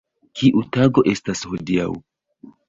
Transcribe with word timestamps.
Kiu 0.39 0.63
tago 0.77 1.03
estas 1.11 1.45
hodiaŭ? 1.53 1.87